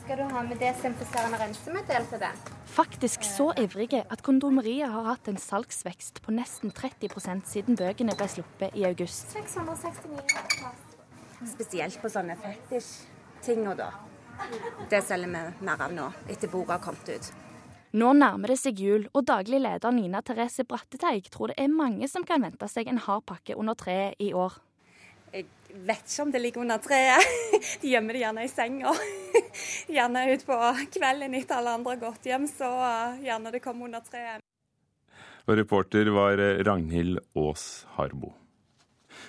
Skal 0.02 0.18
du 0.18 0.24
ha 0.34 0.40
med 0.42 0.58
desinfiserende 0.58 1.38
rensemiddel 1.38 2.06
til 2.10 2.18
den? 2.18 2.38
Faktisk 2.66 3.22
så 3.22 3.52
ivrige 3.60 4.00
at 4.10 4.22
kondomeriet 4.26 4.90
har 4.90 5.04
hatt 5.06 5.28
en 5.30 5.36
salgsvekst 5.38 6.18
på 6.24 6.34
nesten 6.34 6.72
30% 6.74 7.46
siden 7.46 7.78
bøkene 7.78 8.16
ble 8.18 8.26
sluppet 8.32 8.74
i 8.74 8.82
august. 8.88 9.30
669 9.36 11.46
Spesielt 11.52 12.00
på 12.02 12.10
sånne 12.10 12.34
fetisj-tinga, 12.42 13.76
da. 13.78 13.92
Det 14.90 15.04
selger 15.06 15.30
vi 15.30 15.44
mer 15.68 15.86
av 15.86 15.94
nå, 15.94 16.08
etter 16.34 16.50
boka 16.50 16.80
har 16.80 16.82
kommet 16.82 17.06
ut. 17.06 17.30
Nå 17.94 18.10
nærmer 18.18 18.50
det 18.50 18.58
seg 18.58 18.82
jul, 18.82 19.06
og 19.14 19.22
daglig 19.30 19.62
leder 19.62 19.94
Nina 19.94 20.18
Therese 20.26 20.66
Bratteteig 20.66 21.30
tror 21.30 21.46
det 21.52 21.60
er 21.62 21.70
mange 21.70 22.10
som 22.10 22.26
kan 22.26 22.42
vente 22.42 22.66
seg 22.72 22.90
en 22.90 22.98
hard 23.06 23.22
pakke 23.30 23.54
under 23.54 23.78
treet 23.78 24.18
i 24.18 24.34
år. 24.34 24.58
Jeg 25.32 25.46
vet 25.72 26.04
ikke 26.04 26.22
om 26.22 26.32
det 26.34 26.42
ligger 26.42 26.64
under 26.64 26.82
treet. 26.82 27.32
De 27.82 27.92
gjemmer 27.92 28.16
det 28.16 28.24
gjerne 28.24 28.44
i 28.44 28.50
senga. 28.52 28.92
Gjerne 29.96 30.26
utpå 30.34 30.58
kvelden 30.94 31.34
etter 31.38 31.58
alle 31.58 31.76
andre 31.78 31.94
har 31.94 32.02
gått 32.02 32.28
hjem, 32.28 32.46
så 32.48 32.70
gjerne 33.24 33.52
det 33.54 33.62
kommer 33.64 33.88
under 33.88 34.04
treet. 34.06 34.44
Og 35.48 35.58
reporter 35.58 36.12
var 36.14 36.38
Ragnhild 36.64 37.18
Aas 37.34 37.84
Harbo. 37.96 38.34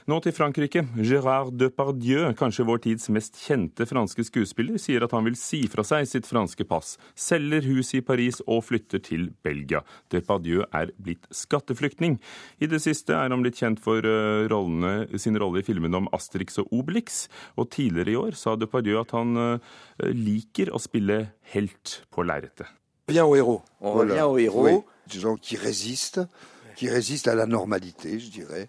Nå 0.03 0.17
til 0.19 0.33
Frankrike. 0.35 0.81
Gérard 0.99 1.53
Depardieu, 1.55 2.33
kanskje 2.35 2.65
vår 2.67 2.81
tids 2.83 3.07
mest 3.15 3.37
kjente 3.39 3.85
franske 3.87 4.25
skuespiller, 4.27 4.75
sier 4.81 5.05
at 5.05 5.13
han 5.15 5.23
vil 5.23 5.37
si 5.39 5.61
fra 5.71 5.85
seg 5.87 6.09
sitt 6.11 6.27
franske 6.27 6.65
pass, 6.67 6.97
selger 7.15 7.63
huset 7.69 8.01
i 8.01 8.03
Paris 8.03 8.41
og 8.43 8.65
flytter 8.67 8.99
til 9.05 9.29
Belgia. 9.47 9.79
Depardieu 10.11 10.65
er 10.75 10.91
blitt 10.99 11.29
skatteflyktning. 11.31 12.17
I 12.59 12.67
det 12.67 12.81
siste 12.83 13.15
er 13.15 13.31
han 13.31 13.45
blitt 13.45 13.61
kjent 13.61 13.79
for 13.79 14.03
uh, 14.03 14.43
rollene, 14.51 15.07
sin 15.15 15.39
rolle 15.39 15.63
i 15.63 15.67
filmene 15.69 16.03
om 16.03 16.11
Asterix 16.11 16.59
og 16.59 16.75
Obelix, 16.75 17.29
og 17.55 17.71
tidligere 17.71 18.11
i 18.11 18.19
år 18.25 18.35
sa 18.35 18.57
Depardieu 18.59 18.99
at 18.99 19.15
han 19.15 19.39
uh, 19.39 19.73
liker 20.03 20.75
å 20.75 20.83
spille 20.83 21.29
helt 21.55 22.01
på 22.11 22.27
lerretet. 22.27 22.67
Bien 23.07 23.23
au 23.23 23.39
héros. 23.39 23.63
On 23.79 23.93
voilà. 23.95 24.19
revient 24.19 24.27
au 24.27 24.37
héros. 24.37 24.67
Oui. 24.67 24.79
Des 25.07 25.19
gens 25.19 25.35
qui 25.37 25.55
résistent, 25.55 26.27
qui 26.75 26.89
résistent 26.89 27.29
à 27.29 27.35
la 27.35 27.45
normalité, 27.45 28.19
je 28.19 28.31
dirais. 28.31 28.67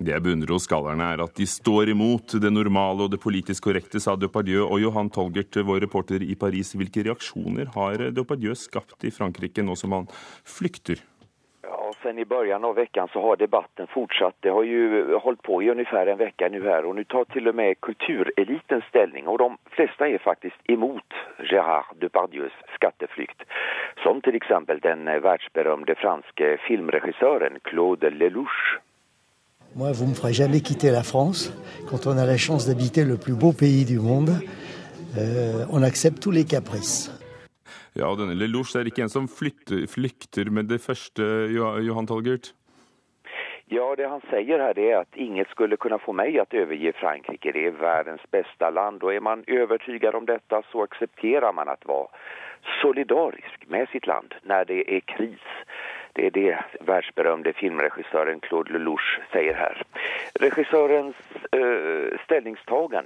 Det 0.00 0.14
jeg 0.14 0.24
beundrer 0.24 0.54
hos 0.54 0.64
skallerne, 0.64 1.10
er 1.12 1.20
at 1.20 1.34
de 1.36 1.44
står 1.44 1.90
imot 1.92 2.32
det 2.40 2.50
normale 2.54 3.04
og 3.04 3.10
det 3.12 3.18
politisk 3.20 3.66
korrekte, 3.66 4.00
sa 4.00 4.14
Depardieu. 4.16 4.62
Og 4.64 4.80
Johan 4.80 5.10
Tolgert, 5.12 5.58
vår 5.60 5.82
reporter 5.84 6.24
i 6.24 6.38
Paris, 6.40 6.72
hvilke 6.72 7.04
reaksjoner 7.04 7.68
har 7.74 8.06
Depardieu 8.16 8.56
skapt 8.56 9.04
i 9.04 9.12
Frankrike 9.12 9.60
nå 9.60 9.76
som 9.76 9.92
han 9.98 10.08
flykter? 10.48 11.04
Ja, 11.68 11.92
Sen 12.00 12.16
i 12.16 12.24
begynnelsen 12.24 12.64
av 12.64 12.80
veckan 12.80 13.12
så 13.12 13.20
har 13.26 13.36
debatten 13.36 13.92
fortsatt. 13.92 14.40
Det 14.40 14.56
har 14.56 14.64
jo 14.64 15.20
holdt 15.20 15.44
på 15.44 15.60
i 15.60 15.68
omtrent 15.68 16.14
en 16.16 16.24
uke 16.24 16.48
nå. 16.48 16.64
her, 16.64 16.88
og 16.88 16.96
Nå 16.96 17.04
tar 17.04 17.28
til 17.36 17.52
og 17.52 17.60
med 17.60 17.76
kultureliten 17.84 18.80
stilling, 18.88 19.28
og 19.28 19.42
de 19.44 19.52
fleste 19.76 20.08
er 20.08 20.24
faktisk 20.24 20.56
imot 20.72 21.22
Gérard 21.52 21.92
Depardieus 22.00 22.56
skatteflykt. 22.72 23.44
Som 24.02 24.24
f.eks. 24.24 24.48
den 24.80 25.04
verdensberømte 25.04 26.00
franske 26.00 26.56
filmregissøren 26.64 27.60
Claude 27.68 28.16
Lelouch. 28.16 28.80
Moi, 29.76 29.92
vous 29.92 30.04
ne 30.04 30.10
me 30.10 30.14
ferez 30.14 30.32
jamais 30.32 30.60
quitter 30.60 30.90
la 30.90 31.04
France. 31.04 31.52
Quand 31.88 32.06
on 32.06 32.18
a 32.18 32.26
la 32.26 32.36
chance 32.36 32.66
d'habiter 32.66 33.04
le 33.04 33.16
plus 33.16 33.34
beau 33.34 33.52
pays 33.52 33.84
du 33.84 34.00
monde, 34.00 34.30
euh, 35.16 35.64
on 35.70 35.82
accepte 35.82 36.20
tous 36.20 36.32
les 36.32 36.44
caprices. 36.44 37.10
Ja, 37.94 38.14
denne 38.14 38.34
Lelouch 38.34 38.76
er 38.78 38.86
ikke 38.86 39.02
en 39.02 39.10
som 39.10 39.26
flytter, 39.28 39.86
flykter 39.90 40.50
med 40.50 40.68
det 40.70 40.78
første, 40.80 41.22
Johan 41.50 42.06
Tolgert? 42.06 42.52
Ja, 43.70 43.94
det 43.96 44.08
han 44.08 44.20
säger 44.30 44.58
här 44.58 44.78
är 44.78 44.96
att 44.96 45.16
inget 45.16 45.48
skulle 45.48 45.76
kunna 45.76 45.98
få 45.98 46.12
mig 46.12 46.38
att 46.38 46.54
överge 46.54 46.92
Frankrike. 46.92 47.52
Det 47.52 47.66
är 47.66 47.70
världens 47.70 48.20
bästa 48.30 48.70
land 48.70 49.02
och 49.02 49.14
är 49.14 49.20
man 49.20 49.44
övertygad 49.46 50.14
om 50.14 50.26
detta 50.26 50.62
så 50.72 50.82
accepterar 50.82 51.52
man 51.52 51.68
att 51.68 51.86
vara 51.86 52.08
solidarisk 52.82 53.68
med 53.68 53.88
sitt 53.88 54.06
land 54.06 54.34
när 54.42 54.64
det 54.64 54.96
är 54.96 55.00
kris. 55.00 55.46
Det 56.12 56.26
är 56.26 56.30
det 56.30 56.58
världsberömde 56.80 57.52
filmregissören 57.52 58.40
Claude 58.40 58.72
Lelouch 58.72 59.20
säger 59.32 59.54
här. 59.54 59.82
Regissörens 60.34 61.16
eh, 61.52 62.18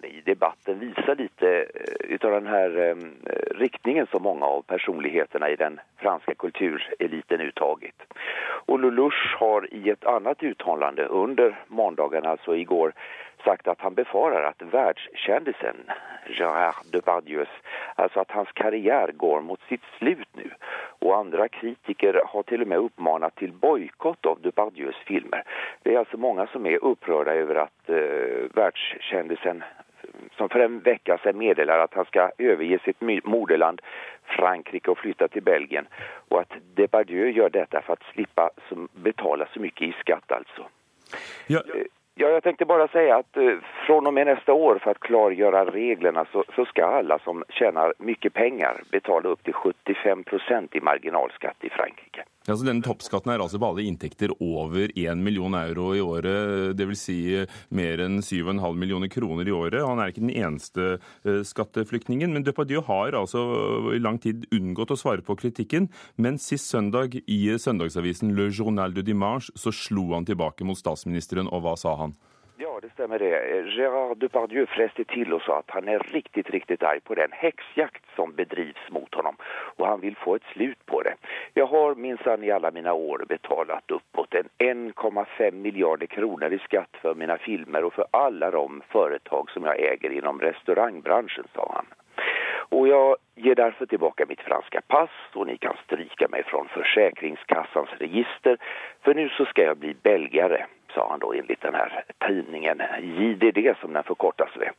i 0.04 0.20
debatten 0.24 0.78
visar 0.78 1.16
lite 1.16 1.66
av 2.08 2.24
utav 2.24 2.30
den 2.30 2.46
här 2.46 2.88
eh, 2.88 2.96
riktningen 3.54 4.06
som 4.06 4.22
många 4.22 4.46
av 4.46 4.62
personligheterna 4.62 5.50
i 5.50 5.56
den 5.56 5.80
franska 5.96 6.34
kultureliten 6.34 7.40
uttaget. 7.40 7.94
Och 8.66 8.80
Lelouch 8.80 9.36
har 9.38 9.74
i 9.74 9.90
ett 9.90 10.04
annat 10.04 10.42
uttalande 10.42 11.04
under 11.06 11.58
måndagen, 11.68 12.26
alltså 12.26 12.56
igår, 12.56 12.92
sagt 13.44 13.68
att 13.68 13.80
han 13.80 13.94
befarar 13.94 14.42
att 14.42 14.62
världskändisen 14.62 15.76
Gerard 16.28 16.74
Depardieu, 16.92 17.46
alltså 17.94 18.20
att 18.20 18.30
hans 18.30 18.48
karriär 18.52 19.12
går 19.12 19.40
mot 19.40 19.60
sitt 19.68 19.82
slut 19.98 20.28
nu. 20.32 20.50
Och 20.98 21.16
andra 21.16 21.48
kritiker 21.48 22.22
har 22.26 22.42
till 22.42 22.62
och 22.62 22.68
med 22.68 22.78
uppmanat 22.78 23.34
till 23.36 23.52
bojkott 23.52 24.26
av 24.26 24.40
Depardieux 24.40 24.96
filmer. 25.06 25.42
Det 25.82 25.94
är 25.94 25.98
alltså 25.98 26.16
många 26.16 26.46
som 26.46 26.66
är 26.66 26.84
upprörda 26.84 27.34
över 27.34 27.54
att 27.54 27.88
eh, 27.88 27.96
världskändisen 28.54 29.64
som 30.36 30.48
för 30.48 30.60
en 30.60 30.80
vecka 30.80 31.18
sedan 31.22 31.38
meddelar 31.38 31.78
att 31.78 31.94
han 31.94 32.04
ska 32.04 32.30
överge 32.38 32.78
sitt 32.84 33.24
moderland 33.24 33.80
Frankrike 34.24 34.90
och 34.90 34.98
flytta 34.98 35.28
till 35.28 35.42
Belgien. 35.42 35.86
Och 36.28 36.40
att 36.40 36.52
Depardieu 36.74 37.30
gör 37.30 37.50
detta 37.50 37.82
för 37.82 37.92
att 37.92 38.02
slippa 38.12 38.50
betala 38.92 39.46
så 39.54 39.60
mycket 39.60 39.88
i 39.88 39.92
skatt 40.00 40.32
alltså. 40.32 40.66
Ja. 41.46 41.60
Ja, 42.16 42.28
jag 42.28 42.42
tänkte 42.42 42.64
bara 42.64 42.88
säga 42.88 43.16
att 43.16 43.36
eh, 43.36 43.58
från 43.86 44.06
och 44.06 44.14
med 44.14 44.26
nästa 44.26 44.52
år 44.52 44.78
för 44.78 44.90
att 44.90 45.00
klargöra 45.00 45.64
reglerna 45.64 46.26
så, 46.32 46.44
så 46.56 46.64
ska 46.64 46.84
alla 46.84 47.18
som 47.18 47.44
tjänar 47.48 47.94
mycket 47.98 48.32
pengar 48.32 48.82
betala 48.90 49.28
upp 49.28 49.42
till 49.44 49.52
75 49.54 50.24
procent 50.24 50.76
i 50.76 50.80
marginalskatt 50.80 51.64
i 51.64 51.70
Frankrike. 51.70 52.24
Ja, 52.46 52.52
så 52.56 52.66
denne 52.66 52.84
Toppskatten 52.84 53.30
er 53.32 53.40
altså 53.40 53.56
på 53.56 53.70
alle 53.70 53.86
inntekter 53.88 54.28
over 54.36 54.90
1 54.92 55.16
million 55.24 55.54
euro 55.56 55.94
i 55.96 56.00
året, 56.04 56.74
dvs. 56.76 57.04
Si 57.04 57.20
mer 57.72 58.02
enn 58.04 58.18
7,5 58.20 58.76
millioner 58.76 59.08
kroner 59.08 59.48
i 59.48 59.54
året. 59.56 59.80
Han 59.80 60.02
er 60.02 60.12
ikke 60.12 60.26
den 60.26 60.34
eneste 60.34 60.88
eh, 61.24 61.38
skatteflyktningen. 61.40 62.34
Men 62.36 62.44
Depardieu 62.44 62.82
har 62.84 63.16
altså 63.16 63.40
i 63.96 64.00
lang 64.02 64.18
tid 64.20 64.44
unngått 64.52 64.92
å 64.92 64.98
svare 65.00 65.24
på 65.24 65.38
kritikken. 65.40 65.88
Men 66.20 66.36
sist 66.36 66.68
søndag 66.68 67.16
i 67.24 67.38
søndagsavisen 67.56 68.36
Le 68.36 68.50
Journal 68.50 68.92
du 68.92 69.00
Dimanche 69.00 69.48
så 69.56 69.72
slo 69.72 70.10
han 70.12 70.28
tilbake 70.28 70.68
mot 70.68 70.76
statsministeren, 70.76 71.48
og 71.48 71.64
hva 71.64 71.72
sa 71.80 71.96
han? 72.02 72.03
Ja, 72.56 72.78
det 72.82 72.92
stemmer 72.92 73.18
det. 73.18 73.34
Gérard 73.74 74.20
Depardieu 74.22 74.66
freste 74.70 75.02
til 75.10 75.32
og 75.34 75.42
sa 75.42 75.56
at 75.58 75.72
han 75.74 75.88
er 75.90 76.04
riktig, 76.14 76.44
riktig 76.54 76.78
arg 76.86 77.02
på 77.02 77.16
den 77.18 77.34
heksjakt 77.34 78.04
som 78.14 78.30
bedrivs 78.38 78.84
mot 78.94 79.10
honom 79.18 79.34
og 79.76 79.86
han 79.86 80.00
vil 80.00 80.14
få 80.22 80.36
et 80.38 80.46
slut 80.52 80.78
på 80.86 81.02
det. 81.02 81.16
Jeg 81.54 81.66
har 81.66 81.98
minsann 81.98 82.44
i 82.44 82.52
alle 82.54 82.70
mine 82.70 82.92
år 82.92 83.24
betalat 83.28 83.90
oppåt 83.96 84.34
en 84.38 84.50
1,5 84.58 85.58
miljarder 85.66 86.06
kroner 86.06 86.54
i 86.54 86.60
skatt 86.66 87.02
for 87.02 87.18
mine 87.18 87.36
filmer 87.42 87.88
og 87.88 87.96
for 87.98 88.10
alle 88.16 88.50
de 88.54 88.80
företag 88.94 89.50
som 89.50 89.66
jeg 89.70 89.90
äger 89.90 90.14
innom 90.18 90.40
restaurantbransjen, 90.40 91.50
sa 91.54 91.66
han. 91.74 91.90
Og 92.70 92.88
jeg 92.88 93.14
ger 93.44 93.58
derfor 93.58 93.86
tilbake 93.86 94.26
mitt 94.30 94.46
franske 94.46 94.80
pass 94.88 95.14
og 95.34 95.50
ni 95.50 95.58
kan 95.58 95.76
stryke 95.84 96.30
meg 96.30 96.46
fra 96.48 96.62
Forsikringskassens 96.76 97.98
register 98.00 98.62
for 99.02 99.18
nå 99.18 99.26
skal 99.50 99.72
jeg 99.72 99.82
bli 99.82 99.94
belgare 100.06 100.64
sa 100.94 101.08
han 101.10 101.18
då 101.18 101.32
enligt 101.32 101.60
den 101.60 101.74
här 101.74 102.04
tidningen 102.26 102.82
JDD 103.02 103.76
som 103.80 103.92
den 103.92 104.02
förkortas 104.02 104.50
det. 104.58 104.70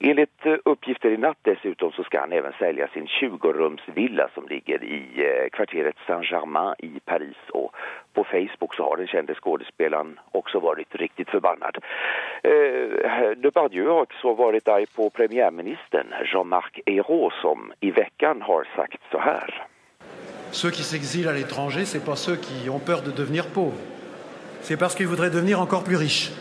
Enligt 0.00 0.46
uppgifter 0.64 1.10
i 1.10 1.16
natt 1.16 1.38
dessutom 1.42 1.92
så 1.92 2.04
ska 2.04 2.20
han 2.20 2.32
även 2.32 2.52
sälja 2.58 2.88
sin 2.88 3.06
20-rumsvilla 3.06 4.28
som 4.34 4.48
ligger 4.48 4.84
i 4.84 5.48
kvarteret 5.52 5.96
Saint-Germain 6.06 6.74
i 6.78 7.00
Paris 7.04 7.36
och 7.52 7.74
på 8.12 8.24
Facebook 8.24 8.74
så 8.74 8.82
har 8.82 8.96
den 8.96 9.06
kände 9.06 9.34
skådespelaren 9.34 10.20
också 10.32 10.60
varit 10.60 10.94
riktigt 10.94 11.30
förbannad. 11.30 11.78
Eh, 12.42 13.30
Depardieu 13.36 13.88
har 13.88 14.00
också 14.00 14.34
varit 14.34 14.68
arg 14.68 14.86
på 14.86 15.10
premiärministern 15.10 16.06
Jean-Marc 16.32 16.80
Ayrault 16.86 17.34
som 17.34 17.72
i 17.80 17.90
veckan 17.90 18.42
har 18.42 18.68
sagt 18.76 19.00
så 19.10 19.18
här. 19.18 19.66
Ceux 20.50 20.70
qui 20.70 20.82
s'exilent 20.82 21.28
à 21.28 21.32
l'étranger, 21.32 21.84
c'est 21.84 22.04
pas 22.04 22.14
ceux 22.14 22.36
qui 22.36 22.70
ont 22.70 22.78
peur 22.78 23.02
de 23.02 23.10
devenir 23.10 23.44
pauvres. 23.54 23.93
C'est 24.64 24.78
parce 24.78 24.94
qu'ils 24.94 25.06
voudraient 25.06 25.28
devenir 25.28 25.60
encore 25.60 25.84
plus 25.84 25.96
riches. 25.96 26.32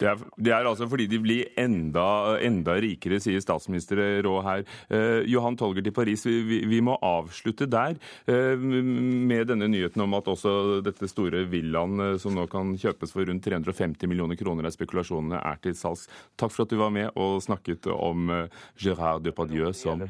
Det 0.00 0.08
er, 0.08 0.18
det 0.36 0.52
er, 0.52 0.66
altså 0.66 0.86
fordi 0.90 1.06
de 1.06 1.18
blir 1.22 1.48
enda, 1.60 2.36
enda 2.42 2.74
rikere, 2.80 3.20
sier 3.22 3.40
statsminister 3.40 4.00
Rå 4.24 4.32
her. 4.44 4.64
Eh, 4.90 5.22
Johan 5.30 5.56
Tolger 5.56 5.84
til 5.84 5.94
Paris, 5.94 6.24
vi, 6.26 6.58
vi, 6.68 6.80
må 6.84 6.96
avslutte 7.06 7.68
der 7.70 7.94
eh, 8.26 8.58
med 8.58 9.46
denne 9.52 9.68
nyheten 9.70 10.02
om 10.02 10.18
at 10.18 10.28
også 10.32 10.82
dette 10.84 11.08
store 11.08 11.44
villaen 11.52 12.02
eh, 12.08 12.16
som 12.20 12.34
nå 12.36 12.48
kan 12.50 12.74
kjøpes 12.82 13.14
for 13.14 13.28
rundt 13.28 13.46
350 13.46 14.10
millioner 14.10 14.40
kroner 14.40 14.66
av 14.68 14.74
spekulasjonene, 14.74 15.38
er 15.38 15.62
til 15.62 15.78
salgs. 15.78 16.08
Takk 16.40 16.52
for 16.56 16.66
at 16.66 16.74
du 16.74 16.80
var 16.82 16.92
med 16.92 17.12
og 17.14 17.38
snakket 17.46 17.88
om 17.94 18.32
eh, 18.32 18.60
Gérard 18.80 19.24
Depardieu 19.28 19.70
som 19.76 20.02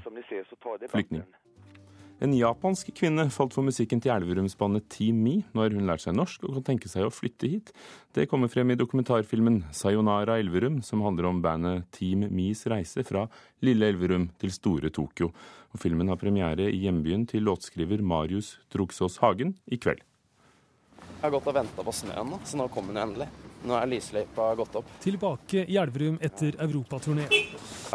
flyktning. 0.88 1.26
En 2.23 2.31
japansk 2.38 2.93
kvinne 2.95 3.25
falt 3.35 3.50
for 3.50 3.67
musikken 3.67 3.99
til 3.99 4.12
Elverumsbandet 4.14 4.85
Team 4.95 5.17
Me. 5.25 5.41
når 5.59 5.75
hun 5.75 5.88
lært 5.88 6.05
seg 6.05 6.14
norsk 6.14 6.45
og 6.47 6.55
kan 6.55 6.69
tenke 6.69 6.87
seg 6.87 7.09
å 7.09 7.11
flytte 7.11 7.50
hit. 7.50 7.73
Det 8.14 8.29
kommer 8.31 8.52
frem 8.52 8.71
i 8.71 8.76
dokumentarfilmen 8.79 9.64
Sayonara 9.75 10.37
Elverum, 10.38 10.79
som 10.87 11.02
handler 11.02 11.26
om 11.26 11.41
bandet 11.43 11.88
Team 11.91 12.23
Me's 12.31 12.62
reise 12.71 13.02
fra 13.09 13.25
lille 13.67 13.91
Elverum 13.91 14.29
til 14.38 14.55
store 14.55 14.93
Tokyo. 14.95 15.33
Og 15.75 15.83
filmen 15.83 16.14
har 16.14 16.21
premiere 16.21 16.71
i 16.71 16.85
hjembyen 16.85 17.26
til 17.26 17.43
låtskriver 17.43 17.99
Marius 18.07 18.55
Trugsås 18.71 19.19
Hagen 19.19 19.57
i 19.67 19.83
kveld. 19.83 20.07
Jeg 21.02 21.26
har 21.26 21.35
gått 21.35 21.50
og 21.50 21.59
venta 21.59 21.83
på 21.83 21.99
snøen, 22.05 22.37
så 22.47 22.59
nå 22.61 22.71
kommer 22.71 22.95
den 22.95 23.02
endelig. 23.02 23.33
Nå 23.67 23.75
er 23.75 23.91
lysløypa 23.91 24.52
gått 24.59 24.79
opp. 24.79 24.99
Tilbake 25.02 25.67
i 25.67 25.75
Elverum 25.75 26.23
etter 26.23 26.55
europaturné. 26.62 27.26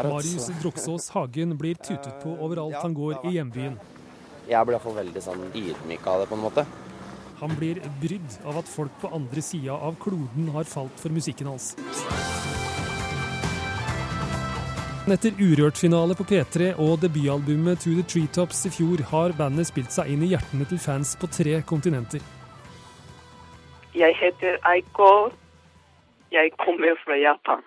Marius 0.03 0.51
Droksås 0.59 1.13
Hagen 1.15 1.55
blir 1.59 1.79
tutet 1.79 2.17
på 2.19 2.35
overalt 2.35 2.81
han 2.83 2.95
går 2.95 3.23
i 3.31 3.39
hjembyen 3.39 3.79
jeg 4.47 4.67
blir 4.67 4.77
iallfall 4.77 4.97
veldig 5.01 5.23
sånn 5.23 5.47
ydmyk 5.51 6.07
av 6.07 6.23
det, 6.23 6.29
på 6.29 6.37
en 6.37 6.45
måte. 6.45 6.65
Han 7.39 7.53
blir 7.59 7.81
brydd 8.01 8.39
av 8.49 8.57
at 8.63 8.69
folk 8.69 8.93
på 9.01 9.11
andre 9.13 9.43
sida 9.45 9.75
av 9.75 9.97
kloden 10.01 10.49
har 10.55 10.65
falt 10.65 10.97
for 10.99 11.13
musikken 11.13 11.51
hans. 11.51 11.75
Etter 15.07 15.37
Urørt-finale 15.39 16.17
på 16.19 16.25
P3 16.27 16.73
og 16.83 16.97
debutalbumet 16.99 17.79
To 17.85 17.93
The 17.95 18.03
Treetops 18.11 18.65
i 18.67 18.71
fjor 18.75 19.05
har 19.11 19.35
bandet 19.37 19.69
spilt 19.69 19.93
seg 19.95 20.09
inn 20.11 20.25
i 20.25 20.33
hjertene 20.33 20.67
til 20.67 20.81
fans 20.83 21.13
på 21.15 21.29
tre 21.31 21.61
kontinenter. 21.69 22.25
Jeg 23.95 24.17
heter 24.19 24.59
Aiko. 24.67 25.31
Jeg 26.35 26.51
kommer 26.59 26.99
fra 27.05 27.15
Japan. 27.15 27.63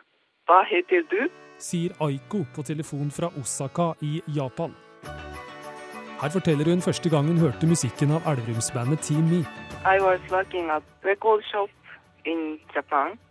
Hva 0.51 0.61
heter 0.69 1.07
du? 1.09 1.25
Sier 1.57 1.97
Aiko 2.05 2.45
på 2.55 2.67
telefon 2.67 3.09
fra 3.15 3.33
Osaka 3.41 3.95
i 4.05 4.21
Japan. 4.37 4.77
Her 6.21 6.29
forteller 6.29 6.69
hun 6.69 6.83
første 6.85 7.09
gang 7.09 7.31
hun 7.31 7.39
hørte 7.41 7.65
musikken 7.65 8.11
av 8.13 8.27
Elverumsbandet 8.29 9.01
Team 9.07 9.25
Me. 9.31 9.39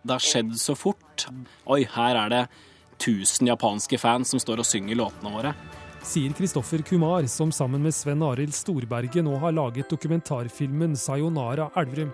Det 0.02 0.16
har 0.16 0.24
skjedd 0.26 0.56
så 0.58 0.74
fort. 0.74 1.28
Oi, 1.70 1.84
her 1.86 2.18
er 2.18 2.34
det 2.34 2.40
1000 2.98 3.52
japanske 3.52 4.00
fans 4.02 4.34
som 4.34 4.42
står 4.42 4.64
og 4.64 4.66
synger 4.66 4.98
låtene 4.98 5.36
våre. 5.36 5.54
Sier 6.02 6.34
Kristoffer 6.34 6.82
Kumar, 6.82 7.28
som 7.30 7.54
sammen 7.54 7.86
med 7.86 7.94
Sven 7.94 8.26
Arild 8.26 8.58
Storberget 8.58 9.22
nå 9.22 9.38
har 9.38 9.54
laget 9.54 9.94
dokumentarfilmen 9.94 10.98
'Sayonara 10.98 11.70
Elverum'. 11.78 12.14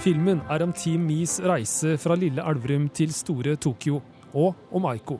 Filmen 0.00 0.40
er 0.50 0.62
om 0.62 0.72
Team 0.72 1.00
Mis 1.00 1.40
reise 1.40 1.96
fra 1.96 2.14
lille 2.14 2.42
Elverum 2.44 2.88
til 2.88 3.12
store 3.12 3.56
Tokyo 3.56 4.02
og 4.34 4.54
om 4.70 4.86
Aiko. 4.90 5.18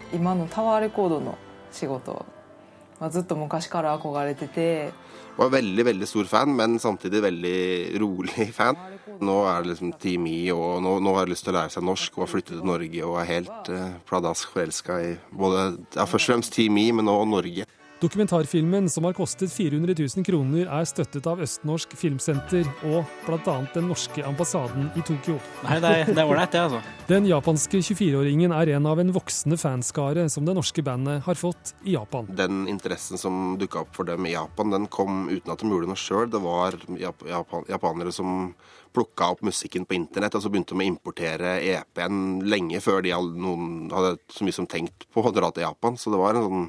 var 5.40 5.52
veldig 5.54 5.84
veldig 5.88 6.08
stor 6.08 6.28
fan, 6.28 6.52
men 6.56 6.78
samtidig 6.82 7.22
veldig 7.24 7.60
rolig 8.02 8.48
fan. 8.58 8.78
Nå 9.24 9.36
er 9.48 9.62
det 9.62 9.72
liksom 9.72 9.94
Team 10.00 10.26
I, 10.28 10.50
og 10.52 10.82
nå, 10.84 10.98
nå, 11.00 11.14
har 11.16 11.26
jeg 11.26 11.34
lyst 11.34 11.46
til 11.46 11.54
å 11.54 11.58
lære 11.58 11.74
seg 11.74 11.86
norsk 11.86 12.18
og 12.18 12.24
har 12.24 12.32
flyttet 12.34 12.56
til 12.58 12.68
Norge 12.68 13.04
og 13.06 13.18
er 13.20 13.30
helt 13.30 13.70
eh, 13.72 13.98
pladask 14.08 14.52
forelska 14.54 14.98
i 15.04 15.12
både 15.32 15.66
ja, 15.96 16.04
først 16.04 16.28
og 16.28 16.34
fremst 16.34 16.56
Team 16.56 16.80
I, 16.80 16.90
men 16.96 17.08
nå 17.08 17.16
Norge. 17.28 17.66
Dokumentarfilmen, 18.00 18.88
som 18.90 19.04
har 19.04 19.12
kostet 19.12 19.52
400 19.52 19.94
000 20.16 20.24
kroner, 20.24 20.64
er 20.72 20.86
støttet 20.88 21.26
av 21.28 21.42
Østnorsk 21.44 21.92
Filmsenter 22.00 22.64
og 22.88 23.04
bl.a. 23.26 23.56
den 23.74 23.90
norske 23.90 24.22
ambassaden 24.24 24.86
i 24.96 25.02
Tokyo. 25.04 25.34
Nei, 25.66 25.76
det 25.84 25.90
er 26.14 26.22
ålreit, 26.24 26.54
det, 26.54 26.62
altså. 26.62 26.80
Den 27.10 27.26
japanske 27.28 27.82
24-åringen 27.84 28.54
er 28.56 28.70
en 28.78 28.88
av 28.88 29.02
en 29.02 29.12
voksende 29.12 29.58
fanskare 29.60 30.24
som 30.32 30.46
det 30.48 30.54
norske 30.56 30.80
bandet 30.86 31.26
har 31.26 31.36
fått 31.36 31.74
i 31.84 31.92
Japan. 31.98 32.30
Den 32.38 32.62
interessen 32.72 33.20
som 33.20 33.58
dukka 33.60 33.82
opp 33.82 33.92
for 33.98 34.08
dem 34.08 34.24
i 34.24 34.32
Japan, 34.32 34.72
den 34.72 34.86
kom 34.88 35.26
uten 35.28 35.52
at 35.52 35.60
de 35.60 35.68
gjorde 35.68 35.90
noe 35.90 36.00
sjøl. 36.00 36.30
Det 36.32 36.40
var 36.40 36.78
Japan 36.96 37.68
japanere 37.68 38.14
som 38.16 38.54
plukka 38.96 39.28
opp 39.34 39.44
musikken 39.44 39.84
på 39.84 39.98
internett, 39.98 40.38
og 40.38 40.46
så 40.46 40.48
begynte 40.48 40.72
de 40.72 40.86
å 40.86 40.88
importere 40.88 41.58
EP-en 41.74 42.40
lenge 42.48 42.80
før 42.80 43.04
de 43.04 43.12
noen 43.12 43.90
hadde 43.92 44.16
så 44.32 44.46
mye 44.46 44.56
som 44.56 44.70
tenkt 44.70 45.04
på 45.12 45.20
å 45.20 45.34
dra 45.36 45.52
til 45.52 45.66
Japan. 45.66 46.00
Så 46.00 46.14
det 46.14 46.22
var 46.22 46.38
en 46.38 46.48
sånn 46.48 46.64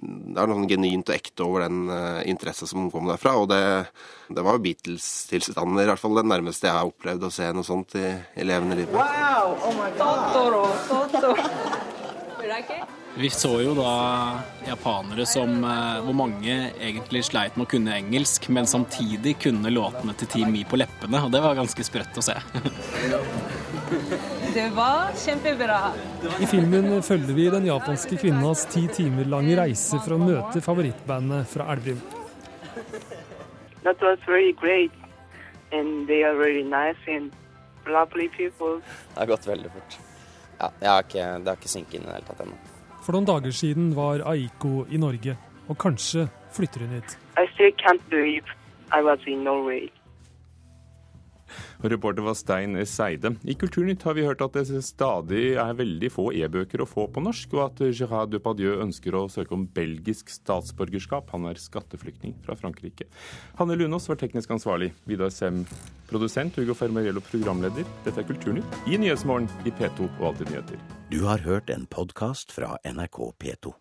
det 0.00 0.40
er 0.40 0.48
noe 0.48 0.56
sånn 0.56 0.70
genuint 0.70 1.10
og 1.10 1.16
ekte 1.16 1.44
over 1.44 1.66
den 1.66 1.82
uh, 1.92 2.20
interesse 2.28 2.68
som 2.68 2.88
kom 2.92 3.08
derfra. 3.10 3.34
Og 3.40 3.50
det, 3.52 3.60
det 4.32 4.44
var 4.46 4.62
Beatles-tilstander, 4.64 5.84
i 5.84 5.90
hvert 5.92 6.00
fall 6.02 6.16
det 6.20 6.26
nærmeste 6.30 6.70
jeg 6.70 6.78
har 6.78 6.88
opplevd 6.88 7.28
å 7.28 7.34
se 7.34 7.50
noe 7.56 7.66
sånt 7.66 7.98
i, 8.00 8.06
i 8.40 8.48
levende 8.48 8.80
liv. 8.80 8.88
Wow! 8.96 9.58
Oh 9.60 9.74
my 9.76 9.90
God. 10.00 10.16
Vi 13.14 13.30
så 13.30 13.60
jo 13.62 13.72
da 13.74 13.92
japanere 14.68 15.24
som 15.26 15.64
uh, 15.64 15.98
hvor 16.04 16.14
mange 16.14 16.54
egentlig 16.78 17.24
sleit 17.26 17.56
med 17.58 17.66
å 17.66 17.70
kunne 17.72 17.96
engelsk, 17.98 18.46
men 18.54 18.68
samtidig 18.70 19.34
kunne 19.42 19.72
låtene 19.72 20.14
til 20.18 20.30
Team 20.30 20.52
Me 20.54 20.62
på 20.68 20.78
leppene, 20.78 21.18
og 21.26 21.32
det 21.34 21.40
var 21.42 21.58
ganske 21.58 21.84
sprøtt 21.86 22.20
å 22.20 22.24
se. 22.24 22.36
Det 24.54 24.68
var 24.74 25.12
kjempebra. 25.18 25.92
I 26.42 26.46
filmen 26.46 27.02
følger 27.06 27.34
vi 27.34 27.44
den 27.50 27.66
japanske 27.68 28.16
kvinnas 28.18 28.64
ti 28.70 28.84
timer 28.90 29.28
lange 29.30 29.54
reise 29.58 29.98
for 30.02 30.16
å 30.16 30.18
møte 30.18 30.62
favorittbandet 30.62 31.46
fra 31.50 31.68
Elverum. 31.74 32.00
That 33.84 34.02
was 34.02 34.18
very 34.26 34.52
great, 34.52 34.94
and 35.70 36.06
they 36.10 36.22
are 36.26 36.34
very 36.34 36.62
nice 36.62 36.98
and 37.06 37.30
lovely 37.86 38.28
people. 38.28 38.80
Det 39.14 39.22
har 39.22 39.30
gått 39.30 39.46
veldig 39.46 39.70
fort. 39.70 39.98
Ja, 40.58 40.72
har 40.82 41.06
ikke, 41.06 41.30
det 41.38 41.54
har 41.54 41.58
ikke 41.62 41.72
sinket 41.72 42.00
inn 42.00 42.06
i 42.06 42.10
det 42.10 42.18
hele 42.18 42.30
tatt 42.30 42.46
ennå. 42.46 42.58
For 43.00 43.16
noen 43.16 43.28
dager 43.28 43.54
siden 43.56 43.94
var 43.96 44.20
Aiko 44.28 44.84
i 44.92 44.98
Norge, 45.00 45.36
og 45.68 45.78
kanskje 45.80 46.26
flytter 46.52 46.84
hun 46.84 46.98
hit. 46.98 47.16
I 47.40 47.46
still 47.54 47.72
can't 47.80 48.02
believe 48.10 48.44
I 48.92 49.02
was 49.02 49.20
in 49.26 49.44
Norway. 49.44 49.88
Og 51.82 51.90
reporter 51.92 52.24
var 52.26 52.36
Stein 52.38 52.78
Seide. 52.88 53.34
I 53.44 53.56
Kulturnytt 53.58 54.04
har 54.06 54.16
vi 54.18 54.26
hørt 54.26 54.44
at 54.44 54.56
det 54.56 54.82
stadig 54.86 55.54
er 55.60 55.78
veldig 55.78 56.12
få 56.12 56.30
e-bøker 56.36 56.84
å 56.84 56.88
få 56.88 57.06
på 57.12 57.24
norsk, 57.24 57.56
og 57.56 57.64
at 57.66 57.84
Gérard 57.90 58.32
Depardieu 58.34 58.78
ønsker 58.84 59.16
å 59.16 59.26
søke 59.32 59.56
om 59.56 59.66
belgisk 59.74 60.32
statsborgerskap. 60.32 61.32
Han 61.34 61.48
er 61.50 61.60
skatteflyktning 61.60 62.36
fra 62.44 62.56
Frankrike. 62.58 63.08
Hanne 63.60 63.78
Lunås 63.78 64.08
var 64.10 64.20
teknisk 64.20 64.56
ansvarlig. 64.56 64.92
Vidar 65.10 65.32
Sem 65.34 65.64
produsent. 66.10 66.56
Hugo 66.58 66.74
Fermariello, 66.74 67.22
programleder. 67.24 67.86
Dette 68.06 68.22
er 68.22 68.28
Kulturnytt 68.28 68.90
i 68.90 68.98
Nyhetsmorgen 69.00 69.50
i 69.64 69.74
P2 69.74 70.08
og 70.08 70.26
Alltid 70.32 70.50
nyheter. 70.50 70.82
Du 71.10 71.22
har 71.26 71.42
hørt 71.46 71.70
en 71.70 71.86
podkast 71.90 72.52
fra 72.54 72.76
NRK 72.86 73.22
P2. 73.38 73.74